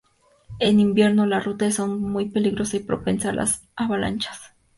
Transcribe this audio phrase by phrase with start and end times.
[0.57, 4.41] En invierno, la ruta es aún muy peligrosa y propensa a las avalanchas.